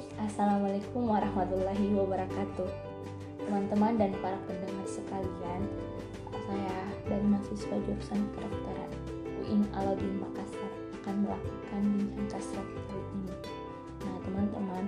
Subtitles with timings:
[0.00, 2.72] Assalamualaikum warahmatullahi wabarakatuh.
[3.44, 5.60] Teman-teman dan para pendengar sekalian
[6.32, 8.90] Saya dari mahasiswa jurusan kedokteran
[9.44, 11.82] UIN Alauddin Makassar akan melakukan
[12.16, 13.34] bincang kasrat kali ini.
[14.00, 14.84] Nah teman-teman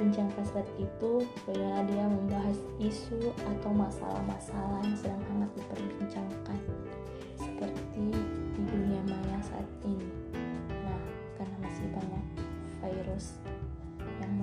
[0.00, 1.12] Bincang kasrat itu
[1.44, 6.58] bagaimana dia membahas isu atau masalah-masalah yang sedang hangat diperbincangkan
[7.36, 8.16] Seperti
[8.56, 10.21] di dunia maya saat ini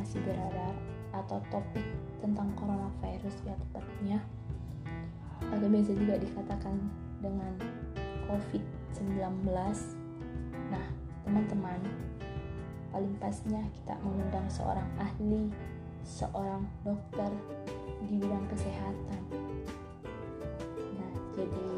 [0.09, 0.73] masih beredar
[1.13, 1.85] atau topik
[2.17, 4.17] tentang coronavirus ya tepatnya.
[5.37, 6.81] Atau biasa juga dikatakan
[7.21, 7.53] dengan
[8.25, 9.53] COVID-19
[10.73, 10.85] nah
[11.21, 11.77] teman-teman
[12.89, 15.53] paling pasnya kita mengundang seorang ahli
[16.01, 17.29] seorang dokter
[18.01, 19.21] di bidang kesehatan.
[20.97, 21.69] Nah jadi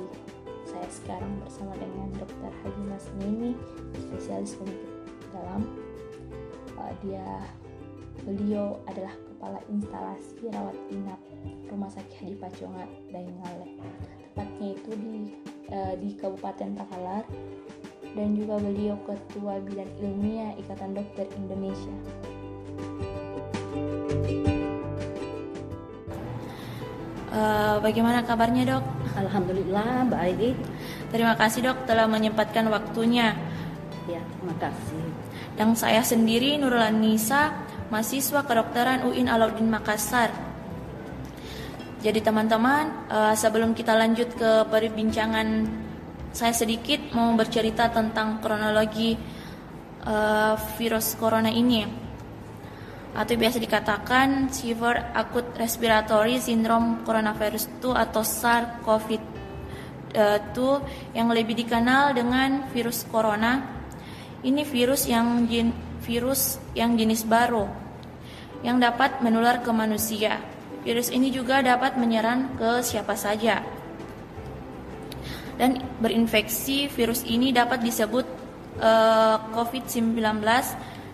[0.63, 3.59] saya sekarang bersama dengan dokter Haji Mas Nini
[3.91, 4.91] spesialis penyakit
[5.35, 5.67] dalam.
[6.79, 7.27] Uh, dia
[8.23, 11.19] beliau adalah kepala instalasi rawat inap
[11.71, 13.69] Rumah Sakit Haji Paconga Daengale
[14.31, 15.15] tepatnya itu di
[15.75, 17.25] uh, di Kabupaten Takalar
[18.15, 21.95] dan juga beliau ketua bidang ilmiah Ikatan Dokter Indonesia.
[27.31, 28.85] Uh, bagaimana kabarnya dok?
[29.15, 30.55] Alhamdulillah baik.
[31.11, 33.35] Terima kasih dok telah menyempatkan waktunya.
[34.07, 35.03] Ya, terima kasih.
[35.55, 37.55] Dan saya sendiri Nurul Nisa,
[37.91, 40.31] mahasiswa kedokteran UIN Alauddin Makassar.
[42.01, 45.69] Jadi teman-teman, uh, sebelum kita lanjut ke perbincangan
[46.31, 49.19] saya sedikit mau bercerita tentang kronologi
[50.07, 51.83] uh, virus corona ini
[53.11, 60.55] atau biasa dikatakan Severe Acute Respiratory Syndrome Coronavirus 2 atau SARS-CoV-2
[61.11, 63.83] yang lebih dikenal dengan virus corona.
[64.41, 65.43] Ini virus yang
[66.01, 67.80] virus yang jenis baru
[68.61, 70.41] yang dapat menular ke manusia.
[70.81, 73.61] Virus ini juga dapat menyerang ke siapa saja.
[75.61, 78.25] Dan berinfeksi virus ini dapat disebut
[78.81, 80.17] uh, COVID-19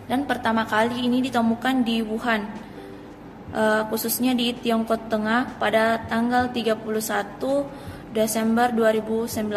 [0.08, 2.48] dan pertama kali ini ditemukan di Wuhan,
[3.52, 6.80] uh, khususnya di Tiongkok Tengah pada tanggal 31
[8.16, 9.52] Desember 2019.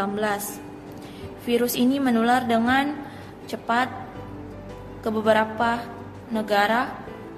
[1.47, 2.99] Virus ini menular dengan
[3.47, 3.89] cepat
[5.01, 5.81] ke beberapa
[6.35, 6.91] negara,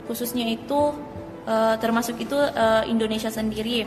[0.06, 0.94] khususnya itu
[1.46, 3.86] uh, termasuk itu uh, Indonesia sendiri.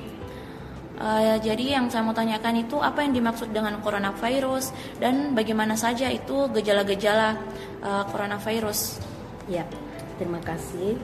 [0.95, 4.71] Uh, jadi yang saya mau tanyakan itu apa yang dimaksud dengan coronavirus
[5.03, 7.35] dan bagaimana saja itu gejala-gejala
[7.83, 9.03] uh, coronavirus.
[9.51, 9.67] Ya,
[10.15, 10.95] terima kasih.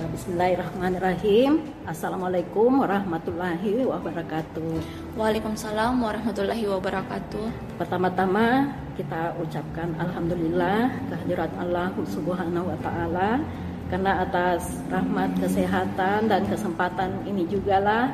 [0.00, 1.60] Bismillahirrahmanirrahim.
[1.84, 4.80] Assalamualaikum warahmatullahi wabarakatuh.
[5.12, 7.76] Waalaikumsalam warahmatullahi wabarakatuh.
[7.76, 13.44] Pertama-tama kita ucapkan alhamdulillah kehadirat Allah Subhanahu wa taala
[13.90, 18.04] karena atas rahmat kesehatan dan kesempatan ini juga lah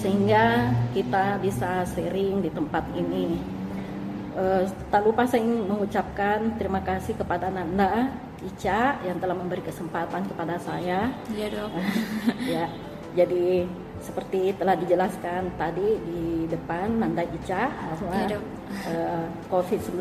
[0.00, 3.36] sehingga kita bisa sharing di tempat ini.
[4.38, 10.30] Uh, tak lupa saya ingin mengucapkan terima kasih kepada Nanda Ica yang telah memberi kesempatan
[10.30, 11.10] kepada saya.
[11.34, 11.70] Iya dok.
[12.54, 12.64] ya,
[13.18, 13.66] jadi
[13.98, 18.38] seperti telah dijelaskan tadi di depan Nanda Ica bahwa ya,
[18.86, 19.98] uh, COVID-19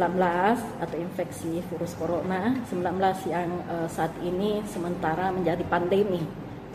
[0.82, 2.84] atau infeksi virus corona 19
[3.32, 6.22] yang uh, saat ini sementara menjadi pandemi.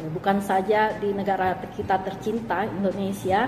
[0.03, 3.47] Ya, bukan saja di negara kita tercinta Indonesia,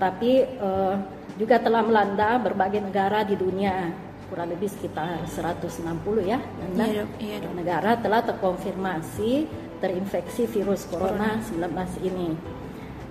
[0.00, 0.96] tapi uh,
[1.38, 3.92] juga telah melanda berbagai negara di dunia.
[4.32, 5.84] Kurang lebih sekitar 160
[6.24, 6.40] ya
[6.72, 9.44] iya, iya, negara telah terkonfirmasi
[9.76, 11.84] terinfeksi virus corona, corona.
[12.00, 12.32] 19 ini.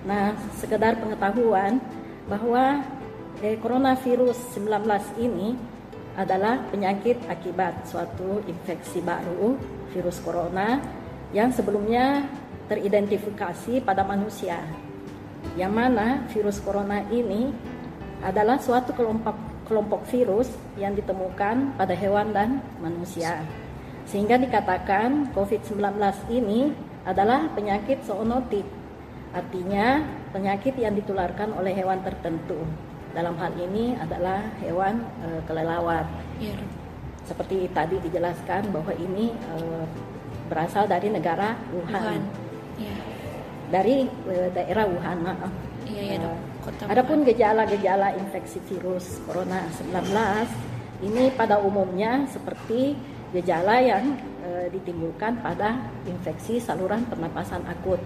[0.02, 1.78] Nah, sekedar pengetahuan
[2.26, 2.82] bahwa
[3.42, 5.58] eh, coronavirus 19 ini
[6.14, 9.58] adalah penyakit akibat suatu infeksi baru
[9.90, 10.78] virus corona
[11.34, 12.22] yang sebelumnya
[12.70, 14.62] teridentifikasi pada manusia.
[15.58, 17.50] Yang mana virus corona ini
[18.22, 19.34] adalah suatu kelompok
[19.66, 23.42] kelompok virus yang ditemukan pada hewan dan manusia.
[24.06, 25.98] Sehingga dikatakan COVID-19
[26.30, 26.70] ini
[27.02, 28.66] adalah penyakit zoonotik.
[29.32, 32.60] Artinya penyakit yang ditularkan oleh hewan tertentu.
[33.12, 36.04] Dalam hal ini adalah hewan e, kelelawar.
[36.40, 36.56] Ya.
[37.28, 39.56] Seperti tadi dijelaskan bahwa ini e,
[40.48, 41.92] berasal dari negara Wuhan.
[41.92, 42.22] Wuhan.
[42.80, 42.96] Ya.
[43.68, 45.52] Dari e, daerah Wuhan, maaf.
[45.88, 46.38] Iya, dok.
[46.62, 52.94] Kota Adapun gejala-gejala infeksi virus corona 19 ini pada umumnya seperti
[53.34, 54.14] gejala yang
[54.46, 57.98] e, ditimbulkan pada infeksi saluran pernapasan akut,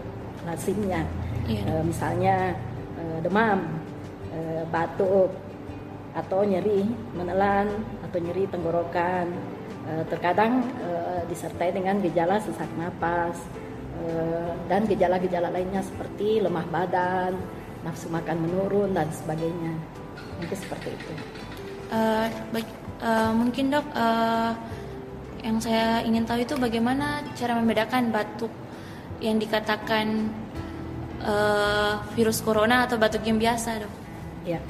[0.49, 1.05] lazimnya.
[1.44, 1.62] Iya.
[1.69, 2.37] E, misalnya
[2.97, 3.69] e, demam,
[4.37, 5.33] e, batuk,
[6.17, 6.81] atau nyeri
[7.12, 7.69] menelan
[8.00, 9.29] atau nyeri tenggorokan,
[9.85, 13.37] uh, terkadang uh, disertai dengan gejala sesak napas
[14.71, 17.33] dan gejala-gejala lainnya seperti lemah badan,
[17.83, 19.73] nafsu makan menurun dan sebagainya.
[20.47, 21.12] Itu seperti itu.
[21.91, 22.69] Uh, baik,
[23.03, 24.53] uh, mungkin dok, uh,
[25.43, 28.53] yang saya ingin tahu itu bagaimana cara membedakan batuk
[29.19, 30.31] yang dikatakan
[31.25, 34.06] uh, virus corona atau batuk yang biasa dok?
[34.46, 34.62] Ya,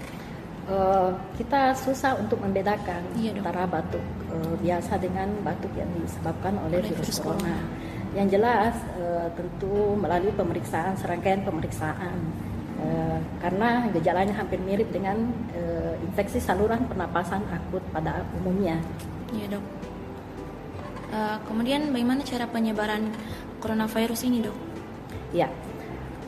[0.72, 4.00] uh, kita susah untuk membedakan iya, antara batuk
[4.32, 7.44] uh, biasa dengan batuk yang disebabkan oleh, oleh virus, virus corona.
[7.44, 7.84] corona.
[8.16, 12.16] Yang jelas uh, tentu melalui pemeriksaan serangkaian pemeriksaan
[12.80, 18.80] uh, karena gejalanya hampir mirip dengan uh, infeksi saluran pernapasan akut pada umumnya.
[19.36, 19.64] Iya dok.
[21.06, 23.12] Uh, kemudian bagaimana cara penyebaran
[23.60, 24.56] coronavirus ini dok?
[25.34, 25.52] Ya,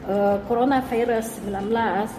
[0.08, 1.68] uh, coronavirus 19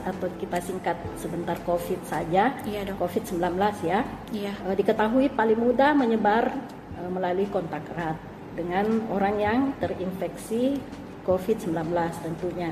[0.06, 3.42] atau kita singkat sebentar COVID saja, iya, COVID-19
[3.84, 4.54] ya, iya.
[4.64, 6.54] Uh, diketahui paling mudah menyebar
[7.02, 8.16] uh, melalui kontak erat
[8.54, 10.78] dengan orang yang terinfeksi
[11.26, 11.76] COVID-19
[12.22, 12.72] tentunya.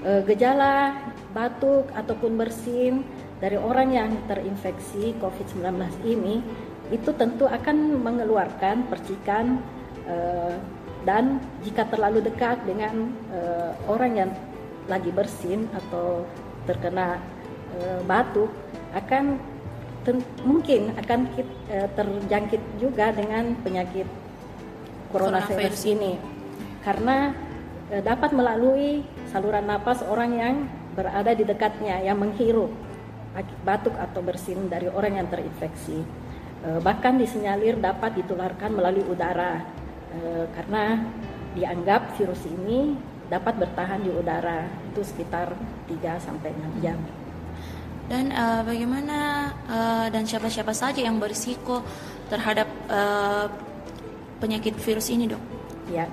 [0.00, 0.96] Uh, gejala
[1.36, 3.04] batuk ataupun bersin
[3.36, 5.76] dari orang yang terinfeksi COVID-19
[6.08, 6.40] ini
[6.90, 9.62] itu tentu akan mengeluarkan percikan
[10.08, 10.56] uh,
[11.04, 14.30] dan jika terlalu dekat dengan uh, orang yang
[14.84, 16.28] lagi bersin atau
[16.68, 17.16] terkena
[17.78, 18.52] uh, batuk
[18.92, 19.40] akan
[20.44, 21.28] mungkin akan
[21.72, 24.04] uh, terjangkit juga dengan penyakit
[25.12, 26.20] coronavirus ini.
[26.84, 27.32] Karena
[27.92, 29.00] uh, dapat melalui
[29.32, 30.54] saluran napas orang yang
[30.92, 32.68] berada di dekatnya yang menghirup
[33.62, 36.02] batuk atau bersin dari orang yang terinfeksi.
[36.84, 39.64] bahkan disinyalir dapat ditularkan melalui udara
[40.10, 41.02] e, karena
[41.54, 42.94] dianggap virus ini
[43.30, 45.54] dapat bertahan di udara itu sekitar
[45.86, 46.98] 3 sampai 6 jam.
[48.10, 49.18] Dan uh, bagaimana
[49.70, 51.86] uh, dan siapa-siapa saja yang berisiko
[52.26, 53.46] terhadap uh,
[54.42, 55.42] penyakit virus ini, Dok?
[55.94, 56.10] Ya.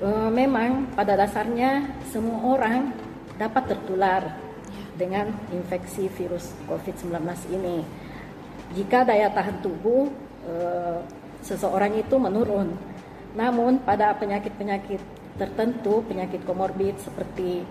[0.00, 2.96] Uh, memang pada dasarnya semua orang
[3.36, 4.24] dapat tertular
[4.72, 4.84] ya.
[4.96, 7.12] dengan infeksi virus COVID-19
[7.60, 7.84] ini.
[8.72, 10.08] Jika daya tahan tubuh
[10.48, 11.04] uh,
[11.44, 12.72] seseorang itu menurun
[13.32, 15.00] namun pada penyakit-penyakit
[15.40, 17.64] tertentu, penyakit komorbid seperti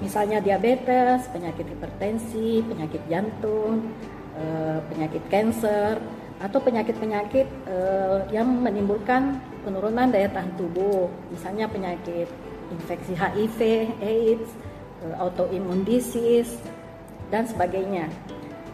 [0.00, 3.92] misalnya diabetes, penyakit hipertensi, penyakit jantung,
[4.34, 6.00] eh, penyakit kanker,
[6.42, 12.28] atau penyakit-penyakit eh, yang menimbulkan penurunan daya tahan tubuh, misalnya penyakit
[12.72, 13.60] infeksi HIV,
[14.00, 14.48] AIDS,
[15.04, 16.58] eh, autoimun disease,
[17.28, 18.08] dan sebagainya.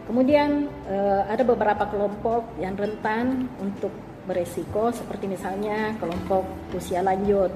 [0.09, 0.67] Kemudian
[1.31, 3.95] ada beberapa kelompok yang rentan untuk
[4.25, 6.45] beresiko seperti misalnya kelompok
[6.77, 7.49] usia lanjut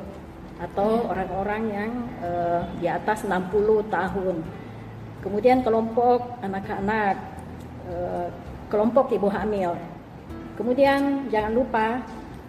[0.55, 1.07] atau iya.
[1.11, 1.91] orang-orang yang
[2.23, 4.35] uh, di atas 60 tahun.
[5.19, 7.15] Kemudian kelompok anak-anak,
[7.89, 8.27] uh,
[8.71, 9.75] kelompok ibu hamil.
[10.55, 11.87] Kemudian jangan lupa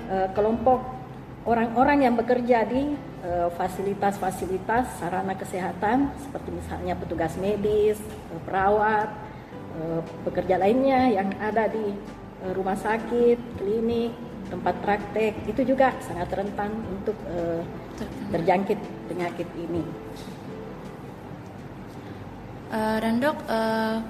[0.06, 0.86] uh, kelompok
[1.46, 2.94] orang-orang yang bekerja di
[3.58, 7.98] fasilitas-fasilitas uh, sarana kesehatan seperti misalnya petugas medis,
[8.30, 9.10] uh, perawat,
[9.82, 11.90] uh, pekerja lainnya yang ada di
[12.52, 14.12] rumah sakit, klinik,
[14.46, 17.62] tempat praktek itu juga sangat rentan untuk uh,
[18.30, 18.78] terjangkit
[19.10, 19.82] penyakit ini.
[22.70, 24.02] Uh, dan dok, uh,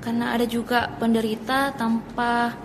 [0.00, 2.56] karena ada juga penderita tanpa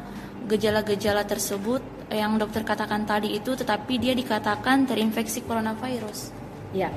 [0.48, 6.34] gejala-gejala tersebut yang dokter katakan tadi itu, tetapi dia dikatakan terinfeksi coronavirus.
[6.72, 6.90] Ya,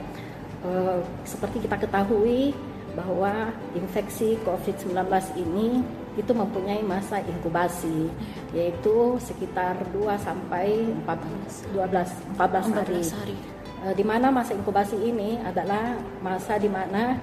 [0.64, 2.54] uh, seperti kita ketahui
[2.92, 4.92] bahwa infeksi COVID-19
[5.40, 5.80] ini
[6.16, 8.12] itu mempunyai masa inkubasi
[8.52, 13.00] yaitu sekitar 2 sampai 14 12 14 hari.
[13.00, 13.36] 14 hari.
[13.82, 17.16] E, di mana masa inkubasi ini adalah masa di mana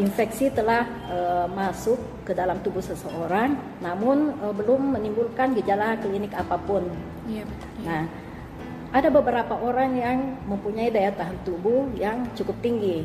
[0.00, 1.18] infeksi telah e,
[1.52, 3.52] masuk ke dalam tubuh seseorang
[3.84, 6.88] namun e, belum menimbulkan gejala klinik apa pun.
[7.28, 7.44] Iya,
[7.84, 8.08] Nah,
[8.88, 13.04] ada beberapa orang yang mempunyai daya tahan tubuh yang cukup tinggi.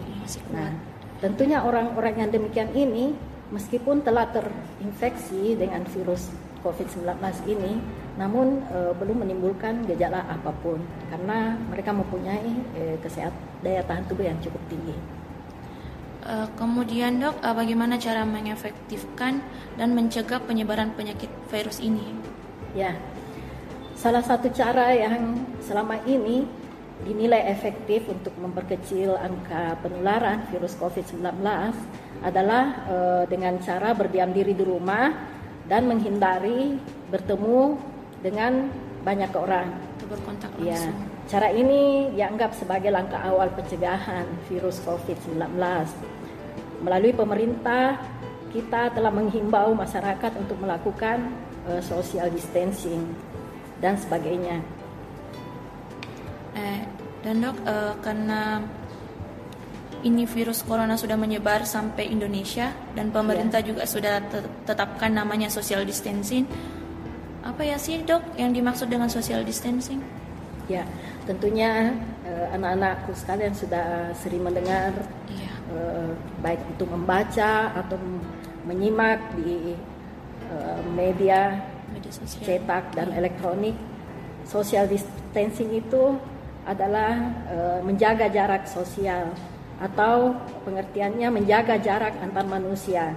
[0.56, 0.72] Nah,
[1.20, 3.12] tentunya orang-orang yang demikian ini
[3.54, 6.34] meskipun telah terinfeksi dengan virus
[6.66, 7.06] COVID-19
[7.54, 7.78] ini,
[8.18, 10.82] namun e, belum menimbulkan gejala apa pun
[11.14, 13.32] karena mereka mempunyai e, kesehat
[13.62, 14.96] daya tahan tubuh yang cukup tinggi.
[16.26, 19.44] E, kemudian dok, e, bagaimana cara mengefektifkan
[19.78, 22.16] dan mencegah penyebaran penyakit virus ini?
[22.74, 22.98] Ya,
[23.94, 26.48] salah satu cara yang selama ini
[27.04, 31.24] dinilai efektif untuk memperkecil angka penularan virus COVID-19
[32.24, 35.12] adalah e, dengan cara berdiam diri di rumah
[35.68, 36.80] dan menghindari
[37.12, 37.76] bertemu
[38.24, 38.72] dengan
[39.04, 39.68] banyak orang.
[40.08, 40.80] Berkontak Ya,
[41.28, 45.60] cara ini dianggap sebagai langkah awal pencegahan virus COVID-19.
[46.84, 48.00] Melalui pemerintah,
[48.52, 51.32] kita telah menghimbau masyarakat untuk melakukan
[51.68, 53.02] uh, social distancing
[53.84, 54.64] dan sebagainya.
[56.54, 56.80] Eh,
[57.24, 58.60] dan dok, uh, karena
[60.04, 63.70] ini virus corona sudah menyebar sampai Indonesia dan pemerintah yeah.
[63.72, 64.20] juga sudah
[64.68, 66.44] tetapkan namanya social distancing.
[67.44, 70.04] Apa ya sih dok yang dimaksud dengan social distancing?
[70.68, 70.84] Ya,
[71.24, 71.96] tentunya
[72.28, 74.92] uh, anak-anakku sekalian sudah sering mendengar,
[75.72, 76.12] uh,
[76.44, 78.00] baik itu membaca atau
[78.64, 79.76] menyimak di
[80.52, 82.44] uh, media, media sosial.
[82.44, 83.76] cetak dan elektronik.
[84.44, 86.20] Social distancing itu
[86.64, 87.14] adalah
[87.52, 89.36] uh, menjaga jarak sosial
[89.84, 93.12] atau pengertiannya menjaga jarak antar manusia.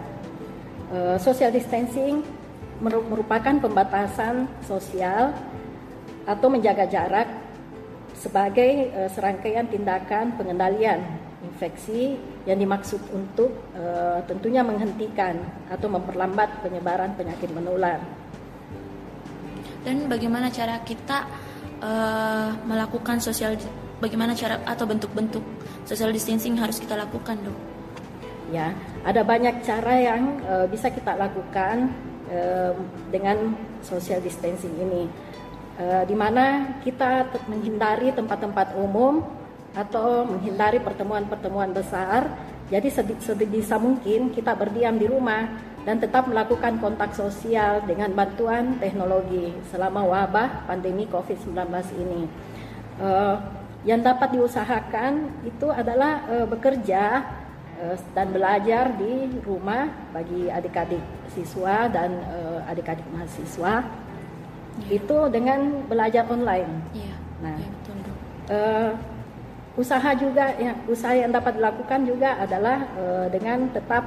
[0.90, 2.22] Uh, social distancing
[2.82, 5.32] merupakan pembatasan sosial
[6.26, 7.30] atau menjaga jarak
[8.18, 11.06] sebagai uh, serangkaian tindakan pengendalian
[11.46, 15.38] infeksi yang dimaksud untuk uh, tentunya menghentikan
[15.70, 18.02] atau memperlambat penyebaran penyakit menular.
[19.86, 21.45] Dan bagaimana cara kita
[21.82, 23.56] uh, melakukan sosial
[24.00, 25.42] bagaimana cara atau bentuk-bentuk
[25.88, 27.56] social distancing harus kita lakukan dok?
[28.54, 31.90] Ya, ada banyak cara yang uh, bisa kita lakukan
[32.30, 32.72] uh,
[33.10, 35.10] dengan social distancing ini,
[35.82, 39.26] uh, di mana kita menghindari tempat-tempat umum
[39.74, 42.30] atau menghindari pertemuan-pertemuan besar.
[42.66, 42.90] Jadi
[43.22, 45.46] sebisa mungkin kita berdiam di rumah
[45.86, 51.62] dan tetap melakukan kontak sosial dengan bantuan teknologi selama wabah pandemi COVID-19
[51.94, 52.26] ini.
[52.98, 53.38] Uh,
[53.86, 57.22] yang dapat diusahakan itu adalah uh, bekerja
[57.86, 64.88] uh, dan belajar di rumah bagi adik-adik siswa dan uh, adik-adik mahasiswa ya.
[64.90, 66.82] itu dengan belajar online.
[66.98, 67.14] Ya.
[67.46, 67.96] Nah, ya, betul.
[68.50, 68.90] Uh,
[69.76, 74.04] usaha juga ya usaha yang dapat dilakukan juga adalah uh, dengan tetap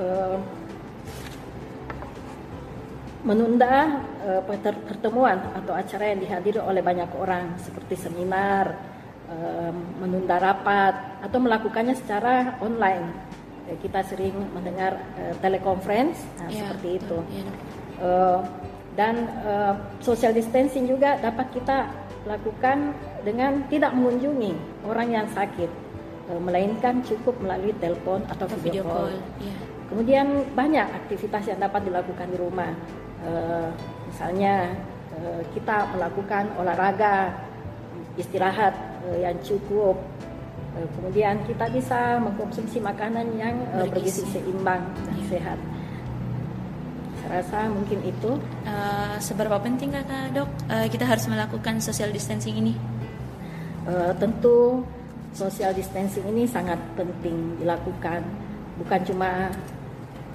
[0.00, 0.40] uh,
[3.24, 4.42] menunda uh,
[4.88, 8.92] pertemuan atau acara yang dihadiri oleh banyak orang seperti seminar
[9.98, 10.94] menunda rapat
[11.24, 13.08] atau melakukannya secara online.
[13.64, 17.18] Ya, kita sering mendengar uh, teleconference, nah, ya, seperti itu.
[17.32, 17.44] Ya.
[17.98, 18.38] Uh,
[18.94, 21.88] dan uh, social distancing juga dapat kita
[22.28, 22.92] lakukan
[23.24, 25.70] dengan tidak mengunjungi orang yang sakit,
[26.30, 29.08] uh, melainkan cukup melalui telepon atau, atau video, video call.
[29.08, 29.42] call.
[29.42, 29.56] Ya.
[29.84, 32.72] Kemudian banyak aktivitas yang dapat dilakukan di rumah,
[33.24, 33.68] uh,
[34.08, 34.72] misalnya
[35.16, 37.32] uh, kita melakukan olahraga,
[38.20, 38.76] istirahat
[39.08, 39.96] uh, yang cukup.
[40.74, 43.54] Kemudian kita bisa mengkonsumsi makanan yang
[43.94, 45.26] bergizi seimbang dan ya.
[45.30, 45.58] sehat.
[47.24, 48.36] Saya rasa mungkin itu.
[48.66, 52.76] Uh, seberapa penting kata dok uh, kita harus melakukan social distancing ini?
[53.84, 54.80] Uh, tentu
[55.36, 58.24] social distancing ini sangat penting dilakukan,
[58.80, 59.52] bukan cuma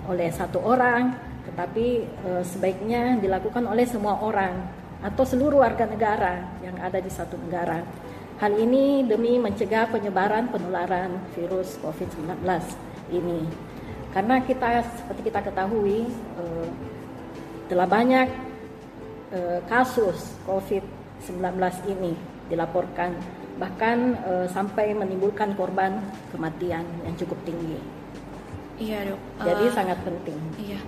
[0.06, 1.18] oleh satu orang,
[1.50, 4.54] tetapi uh, sebaiknya dilakukan oleh semua orang
[5.00, 7.82] atau seluruh warga negara yang ada di satu negara.
[8.40, 12.40] Hal ini demi mencegah penyebaran penularan virus COVID-19
[13.12, 13.44] ini.
[14.16, 16.08] Karena kita seperti kita ketahui
[16.40, 16.70] eh,
[17.68, 18.28] telah banyak
[19.36, 21.60] eh, kasus COVID-19
[21.92, 22.16] ini
[22.48, 23.12] dilaporkan
[23.60, 26.00] bahkan eh, sampai menimbulkan korban
[26.32, 27.76] kematian yang cukup tinggi.
[28.80, 29.22] Iya, Dok.
[29.44, 30.40] Jadi uh, sangat penting.
[30.56, 30.80] Iya.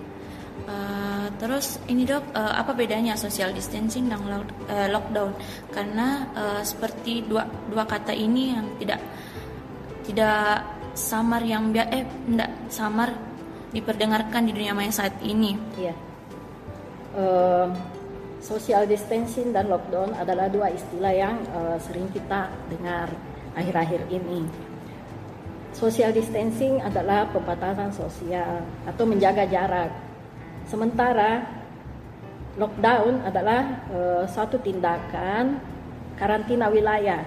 [0.62, 5.36] Uh, terus ini dok, uh, apa bedanya social distancing dan uh, lockdown?
[5.68, 9.00] Karena uh, seperti dua dua kata ini yang tidak
[10.08, 10.64] tidak
[10.96, 13.12] samar yang biar eh tidak samar
[13.76, 15.56] diperdengarkan di dunia maya saat ini.
[15.76, 15.94] Iya.
[17.12, 17.68] Uh,
[18.42, 23.06] social distancing dan lockdown adalah dua istilah yang uh, sering kita dengar
[23.54, 24.44] akhir-akhir ini.
[25.72, 29.88] Social distancing adalah pembatasan sosial atau menjaga jarak
[30.66, 31.42] Sementara
[32.54, 33.98] lockdown adalah e,
[34.30, 35.58] suatu tindakan
[36.14, 37.24] karantina wilayah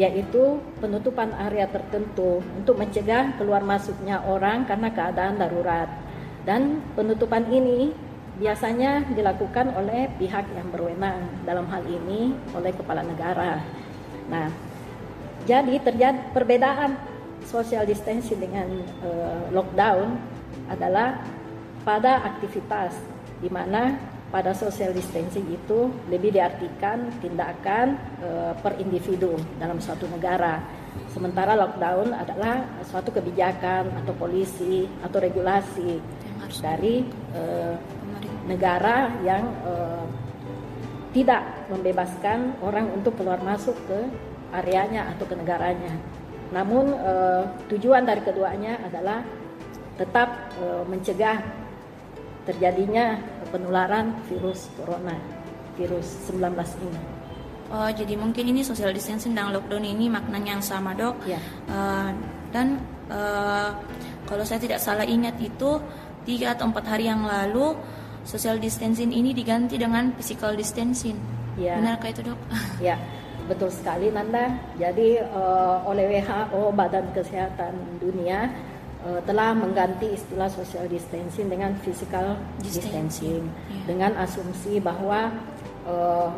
[0.00, 5.88] yaitu penutupan area tertentu untuk mencegah keluar masuknya orang karena keadaan darurat.
[6.48, 7.92] Dan penutupan ini
[8.40, 13.60] biasanya dilakukan oleh pihak yang berwenang dalam hal ini oleh kepala negara.
[14.32, 14.48] Nah,
[15.44, 16.96] jadi terjadi perbedaan
[17.44, 18.70] social distancing dengan
[19.02, 20.16] uh, lockdown
[20.70, 21.18] adalah
[21.82, 22.94] pada aktivitas
[23.42, 23.98] di mana
[24.32, 28.28] pada social distancing itu lebih diartikan tindakan e,
[28.64, 30.56] per individu dalam suatu negara.
[31.12, 36.00] Sementara lockdown adalah suatu kebijakan atau polisi atau regulasi
[36.64, 37.04] dari
[37.36, 37.42] e,
[38.46, 39.72] negara yang e,
[41.12, 44.00] tidak membebaskan orang untuk keluar masuk ke
[44.52, 45.94] areanya atau ke negaranya.
[46.50, 47.12] Namun e,
[47.72, 49.22] tujuan dari keduanya adalah
[50.00, 51.38] tetap e, mencegah
[52.42, 53.22] terjadinya
[53.54, 55.14] penularan virus corona,
[55.78, 57.02] virus 19 ini.
[57.72, 61.16] Oh, jadi mungkin ini social distancing dan lockdown ini maknanya yang sama dok.
[61.24, 61.40] Ya.
[61.64, 62.12] Uh,
[62.52, 63.72] dan uh,
[64.28, 65.80] kalau saya tidak salah ingat itu
[66.28, 67.72] tiga atau empat hari yang lalu
[68.22, 71.18] social distancing ini diganti dengan physical distancing.
[71.58, 71.76] Ya.
[71.78, 72.38] Benarkah itu dok?
[72.80, 72.96] Ya,
[73.46, 74.56] betul sekali Nanda.
[74.78, 78.48] Jadi uh, oleh WHO Badan Kesehatan Dunia
[79.06, 83.84] uh, telah mengganti istilah social distancing dengan physical distancing, distancing yeah.
[83.86, 85.30] dengan asumsi bahwa
[85.86, 86.30] uh,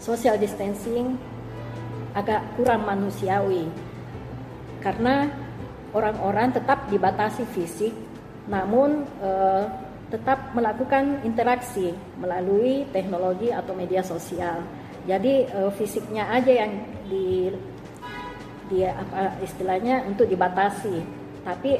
[0.00, 1.18] social distancing
[2.14, 3.70] agak kurang manusiawi
[4.82, 5.30] karena
[5.94, 7.94] orang-orang tetap dibatasi fisik
[8.50, 9.68] namun uh,
[10.10, 14.66] tetap melakukan interaksi melalui teknologi atau media sosial.
[15.06, 16.72] Jadi uh, fisiknya aja yang
[17.06, 17.48] di
[18.70, 21.02] dia apa istilahnya untuk dibatasi,
[21.42, 21.78] tapi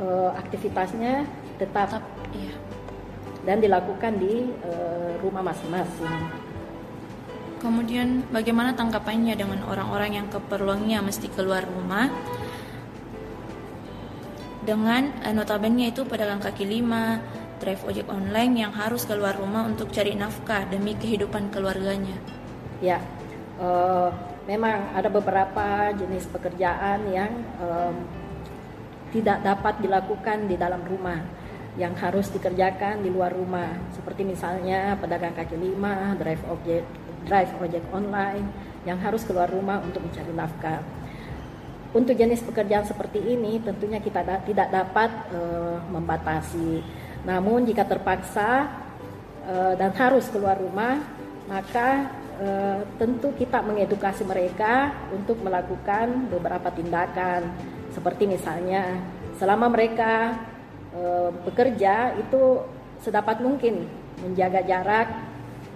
[0.00, 1.24] uh, aktivitasnya
[1.60, 2.54] tetap, tetap iya.
[3.44, 6.14] dan dilakukan di uh, rumah masing-masing.
[7.60, 12.12] Kemudian bagaimana tanggapannya dengan orang-orang yang keperluannya mesti keluar rumah?
[14.64, 17.20] Dengan notabene itu pedagang kaki lima,
[17.58, 22.16] drive ojek online yang harus keluar rumah untuk cari nafkah demi kehidupan keluarganya.
[22.82, 22.98] Ya,
[23.58, 24.10] uh,
[24.44, 27.96] memang ada beberapa jenis pekerjaan yang um,
[29.14, 31.22] tidak dapat dilakukan di dalam rumah
[31.74, 36.84] yang harus dikerjakan di luar rumah seperti misalnya pedagang kaki lima, drive ojek,
[37.26, 38.46] drive ojek online
[38.86, 40.82] yang harus keluar rumah untuk mencari nafkah.
[41.94, 46.82] Untuk jenis pekerjaan seperti ini tentunya kita da tidak dapat uh, membatasi.
[47.24, 48.68] Namun jika terpaksa
[49.48, 51.00] uh, dan harus keluar rumah,
[51.48, 52.08] maka
[52.40, 57.48] uh, tentu kita mengedukasi mereka untuk melakukan beberapa tindakan.
[57.92, 59.00] Seperti misalnya
[59.38, 60.34] selama mereka
[60.94, 61.02] e,
[61.44, 62.62] bekerja itu
[63.02, 63.86] sedapat mungkin
[64.22, 65.08] menjaga jarak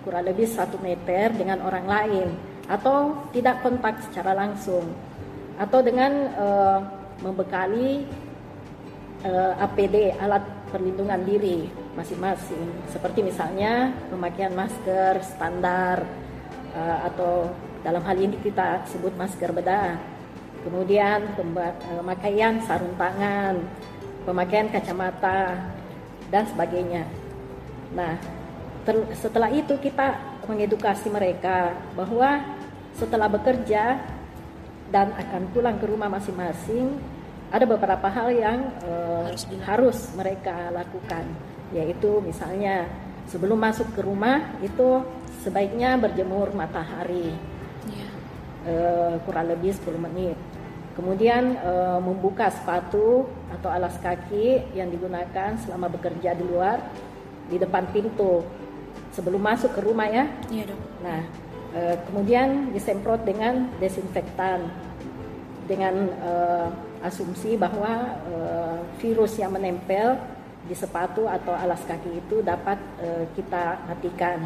[0.06, 2.28] kurang lebih satu meter dengan orang lain
[2.70, 4.87] atau tidak kontak secara langsung
[5.58, 6.46] atau dengan e,
[7.18, 8.06] membekali
[9.26, 16.07] e, APD alat perlindungan diri masing-masing seperti misalnya pemakaian masker standar
[16.72, 17.50] e, atau
[17.83, 20.18] dalam hal ini kita sebut masker bedah
[20.66, 21.33] kemudian
[22.02, 23.62] pemakaian sarung tangan,
[24.26, 25.57] pemakaian kacamata,
[26.28, 27.09] dan sebagainya.
[27.96, 28.20] Nah,
[29.16, 32.40] setelah itu kita mengedukasi mereka bahwa
[32.96, 34.00] setelah bekerja
[34.88, 36.96] dan akan pulang ke rumah masing-masing,
[37.48, 41.24] ada beberapa hal yang uh, harus, harus mereka lakukan,
[41.72, 42.84] yaitu misalnya
[43.28, 45.04] sebelum masuk ke rumah itu
[45.44, 47.32] sebaiknya berjemur matahari
[47.88, 47.94] yeah.
[47.94, 48.08] Iya.
[48.68, 50.37] uh, kurang lebih 10 menit
[50.98, 56.82] Kemudian e, membuka sepatu atau alas kaki yang digunakan selama bekerja di luar
[57.46, 58.42] di depan pintu
[59.14, 60.26] sebelum masuk ke rumah ya.
[60.50, 60.80] Iya dok.
[61.06, 61.22] Nah,
[61.70, 64.66] e, kemudian disemprot dengan desinfektan
[65.70, 66.32] dengan e,
[67.04, 68.34] asumsi bahwa e,
[68.98, 70.18] virus yang menempel
[70.66, 73.08] di sepatu atau alas kaki itu dapat e,
[73.38, 74.42] kita matikan.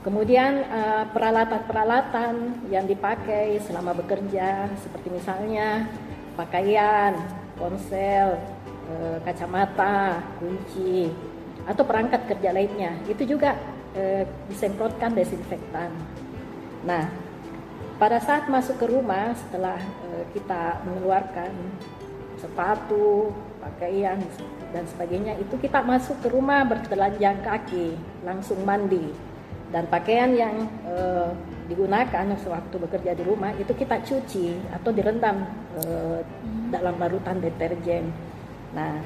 [0.00, 5.92] Kemudian eh, peralatan-peralatan yang dipakai selama bekerja seperti misalnya
[6.40, 7.20] pakaian,
[7.60, 8.40] ponsel,
[9.28, 11.12] kacamata, kunci
[11.68, 13.60] atau perangkat kerja lainnya itu juga
[14.48, 15.92] disemprotkan desinfektan.
[16.88, 17.12] Nah,
[18.00, 19.76] pada saat masuk ke rumah setelah
[20.32, 21.52] kita mengeluarkan
[22.40, 23.28] sepatu,
[23.60, 24.16] pakaian
[24.72, 27.92] dan sebagainya itu kita masuk ke rumah bertelanjang kaki,
[28.24, 29.12] langsung mandi
[29.70, 30.94] dan pakaian yang e,
[31.70, 35.46] digunakan sewaktu bekerja di rumah itu kita cuci atau direndam
[35.78, 35.82] e,
[36.74, 38.10] dalam larutan deterjen.
[38.74, 38.98] Nah,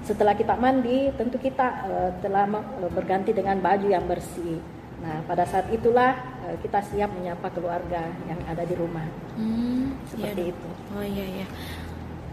[0.00, 1.92] setelah kita mandi, tentu kita e,
[2.24, 2.48] telah
[2.88, 4.60] berganti dengan baju yang bersih.
[5.02, 6.14] Nah, pada saat itulah
[6.46, 9.02] e, kita siap menyapa keluarga yang ada di rumah.
[9.34, 10.52] Hmm, Seperti iya.
[10.54, 10.68] itu.
[10.94, 11.46] Oh iya iya.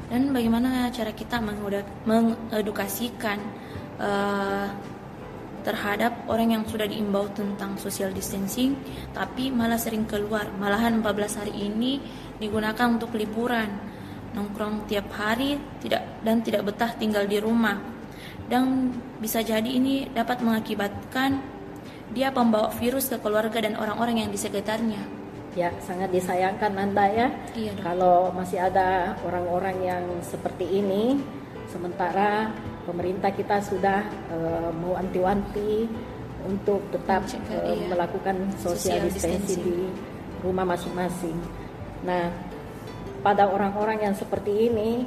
[0.10, 1.38] Dan bagaimana cara kita
[2.06, 3.38] mengedukasikan
[4.02, 4.66] uh,
[5.62, 8.74] terhadap orang yang sudah diimbau tentang social distancing
[9.14, 12.02] tapi malah sering keluar malahan 14 hari ini
[12.40, 13.70] digunakan untuk liburan
[14.34, 17.78] nongkrong tiap hari tidak dan tidak betah tinggal di rumah
[18.50, 18.90] dan
[19.22, 21.59] bisa jadi ini dapat mengakibatkan
[22.10, 25.02] dia pembawa virus ke keluarga dan orang-orang yang di sekitarnya
[25.58, 31.18] ya sangat disayangkan Nanda ya iya, kalau masih ada orang-orang yang seperti ini
[31.70, 32.54] sementara
[32.86, 35.90] pemerintah kita sudah uh, mau anti-wanti
[36.46, 37.86] untuk tetap uh, iya.
[37.90, 39.78] melakukan social, distancing di
[40.40, 41.36] rumah masing-masing.
[42.08, 42.32] Nah,
[43.20, 45.04] pada orang-orang yang seperti ini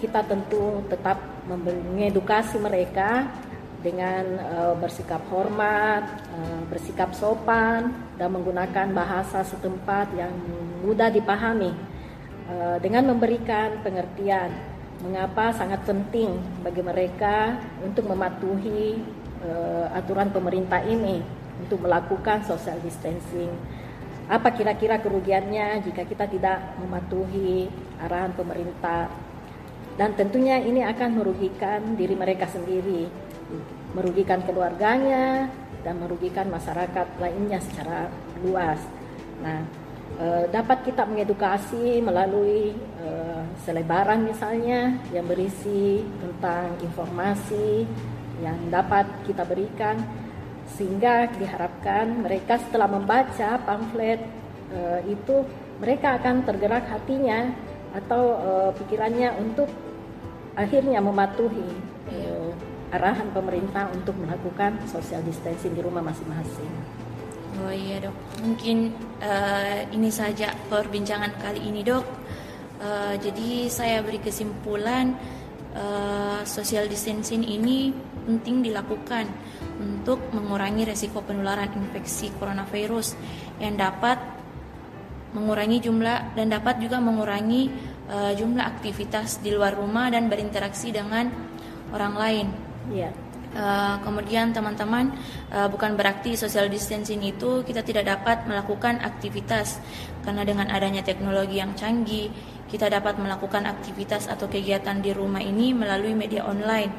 [0.00, 3.28] kita tentu tetap mengedukasi mereka
[3.80, 6.04] dengan uh, bersikap hormat,
[6.36, 10.32] uh, bersikap sopan, dan menggunakan bahasa setempat yang
[10.84, 11.72] mudah dipahami,
[12.48, 14.52] uh, dengan memberikan pengertian
[15.00, 19.00] mengapa sangat penting bagi mereka untuk mematuhi
[19.40, 21.24] uh, aturan pemerintah ini
[21.64, 23.48] untuk melakukan social distancing.
[24.28, 27.66] Apa kira-kira kerugiannya jika kita tidak mematuhi
[27.98, 29.10] arahan pemerintah?
[29.98, 33.10] Dan tentunya ini akan merugikan diri mereka sendiri
[33.94, 35.50] merugikan keluarganya
[35.82, 38.06] dan merugikan masyarakat lainnya secara
[38.44, 38.78] luas.
[39.40, 39.64] Nah,
[40.20, 43.08] e, dapat kita mengedukasi melalui e,
[43.64, 47.84] selebaran misalnya yang berisi tentang informasi
[48.40, 50.00] yang dapat kita berikan
[50.70, 54.20] sehingga diharapkan mereka setelah membaca pamflet
[54.70, 55.44] e, itu
[55.80, 57.50] mereka akan tergerak hatinya
[57.96, 59.66] atau e, pikirannya untuk
[60.54, 61.89] akhirnya mematuhi
[62.90, 66.70] arahan pemerintah untuk melakukan social distancing di rumah masing-masing.
[67.60, 72.06] Oh iya dok, mungkin uh, ini saja perbincangan kali ini dok.
[72.80, 75.12] Uh, jadi saya beri kesimpulan
[75.76, 77.92] uh, social distancing ini
[78.24, 79.28] penting dilakukan
[79.78, 83.16] untuk mengurangi resiko penularan infeksi coronavirus
[83.58, 84.16] yang dapat
[85.30, 87.70] mengurangi jumlah dan dapat juga mengurangi
[88.10, 91.30] uh, jumlah aktivitas di luar rumah dan berinteraksi dengan
[91.94, 92.69] orang lain.
[92.90, 93.14] Yeah.
[93.50, 95.10] Uh, kemudian teman-teman
[95.50, 99.82] uh, bukan berarti social distancing itu kita tidak dapat melakukan aktivitas
[100.22, 102.30] karena dengan adanya teknologi yang canggih
[102.70, 106.94] kita dapat melakukan aktivitas atau kegiatan di rumah ini melalui media online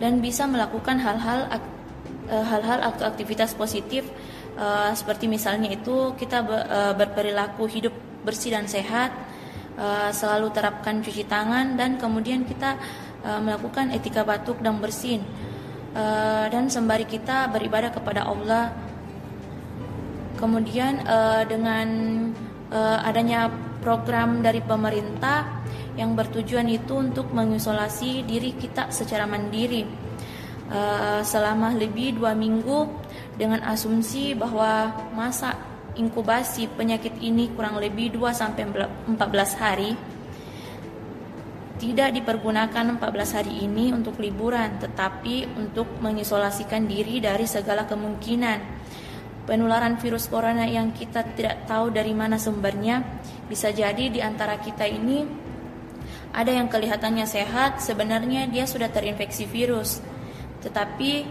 [0.00, 4.08] dan bisa melakukan hal-hal uh, hal-hal atau aktivitas positif
[4.56, 7.92] uh, seperti misalnya itu kita uh, berperilaku hidup
[8.24, 9.12] bersih dan sehat
[9.76, 12.80] uh, selalu terapkan cuci tangan dan kemudian kita
[13.22, 15.22] melakukan etika batuk dan bersin
[15.94, 18.74] uh, dan sembari kita beribadah kepada Allah.
[20.38, 21.88] Kemudian uh, dengan
[23.04, 23.52] adanya
[23.84, 25.60] program dari pemerintah
[25.92, 29.84] yang bertujuan itu untuk mengisolasi diri kita secara mandiri
[31.20, 32.88] selama lebih dua minggu
[33.36, 35.52] dengan asumsi bahwa masa
[35.96, 39.92] inkubasi penyakit ini kurang lebih 2 sampai 14 hari
[41.82, 48.58] tidak dipergunakan 14 hari ini untuk liburan, tetapi untuk mengisolasikan diri dari segala kemungkinan.
[49.50, 53.02] Penularan virus corona yang kita tidak tahu dari mana sumbernya,
[53.50, 55.26] bisa jadi di antara kita ini
[56.30, 59.98] ada yang kelihatannya sehat, sebenarnya dia sudah terinfeksi virus,
[60.62, 61.26] tetapi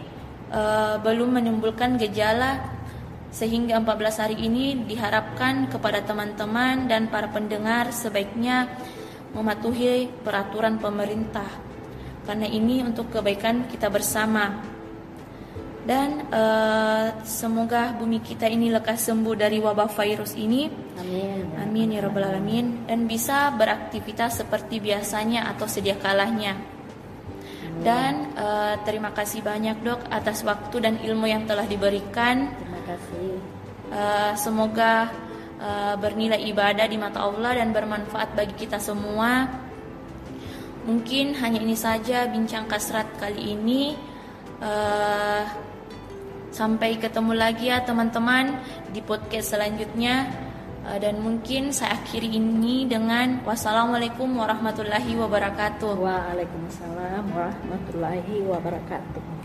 [0.51, 0.61] e,
[0.99, 2.59] belum menimbulkan gejala
[3.31, 8.67] sehingga 14 hari ini diharapkan kepada teman-teman dan para pendengar sebaiknya
[9.31, 11.47] mematuhi peraturan pemerintah.
[12.27, 14.61] Karena ini untuk kebaikan kita bersama.
[15.81, 20.69] Dan uh, semoga bumi kita ini lekas sembuh dari wabah virus ini.
[21.01, 21.57] Amin.
[21.57, 22.85] Amin ya rabbal alamin.
[22.85, 26.81] Dan bisa beraktivitas seperti biasanya atau sedia kalahnya
[27.81, 32.53] dan uh, terima kasih banyak dok atas waktu dan ilmu yang telah diberikan.
[32.53, 33.31] Terima kasih.
[33.91, 35.09] Uh, semoga
[35.61, 39.47] uh, bernilai ibadah di mata Allah dan bermanfaat bagi kita semua.
[40.81, 43.93] Mungkin hanya ini saja bincang kasrat kali ini.
[44.61, 45.45] Uh,
[46.51, 50.27] sampai ketemu lagi ya teman-teman di podcast selanjutnya.
[50.81, 55.93] Uh, dan mungkin saya akhiri ini dengan wassalamualaikum warahmatullahi wabarakatuh.
[55.93, 59.40] Waalaikumsalam warahmatullahi wabarakatuh.